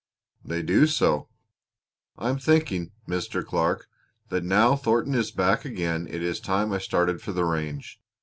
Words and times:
"They 0.43 0.63
do 0.63 0.87
so. 0.87 1.27
I'm 2.17 2.39
thinking, 2.39 2.89
Mr. 3.07 3.45
Clark, 3.45 3.87
that 4.29 4.43
now 4.43 4.75
Thornton 4.75 5.13
is 5.13 5.29
back 5.29 5.63
again 5.63 6.07
it 6.09 6.23
is 6.23 6.39
time 6.39 6.73
I 6.73 6.79
started 6.79 7.21
for 7.21 7.33
the 7.33 7.45
range. 7.45 8.01